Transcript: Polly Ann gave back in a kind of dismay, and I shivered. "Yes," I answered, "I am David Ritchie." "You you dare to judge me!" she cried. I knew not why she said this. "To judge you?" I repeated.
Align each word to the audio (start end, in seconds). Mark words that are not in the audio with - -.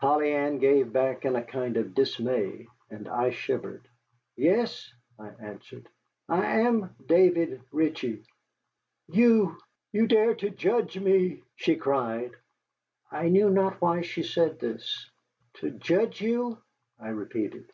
Polly 0.00 0.32
Ann 0.34 0.58
gave 0.58 0.92
back 0.92 1.24
in 1.24 1.36
a 1.36 1.44
kind 1.44 1.76
of 1.76 1.94
dismay, 1.94 2.66
and 2.90 3.06
I 3.06 3.30
shivered. 3.30 3.86
"Yes," 4.34 4.92
I 5.16 5.28
answered, 5.28 5.86
"I 6.28 6.58
am 6.62 6.96
David 7.06 7.62
Ritchie." 7.70 8.24
"You 9.06 9.56
you 9.92 10.08
dare 10.08 10.34
to 10.34 10.50
judge 10.50 10.98
me!" 10.98 11.44
she 11.54 11.76
cried. 11.76 12.32
I 13.12 13.28
knew 13.28 13.48
not 13.48 13.80
why 13.80 14.00
she 14.00 14.24
said 14.24 14.58
this. 14.58 15.08
"To 15.60 15.70
judge 15.70 16.20
you?" 16.20 16.58
I 16.98 17.10
repeated. 17.10 17.70